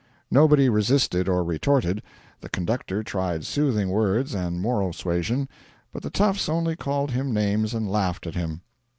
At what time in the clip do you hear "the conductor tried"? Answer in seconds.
2.39-3.45